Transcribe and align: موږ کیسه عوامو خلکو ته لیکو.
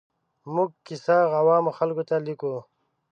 موږ 0.53 0.69
کیسه 0.85 1.17
عوامو 1.39 1.71
خلکو 1.77 2.03
ته 2.09 2.15
لیکو. 2.25 2.53